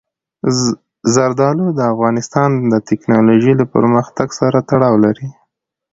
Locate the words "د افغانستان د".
1.77-2.73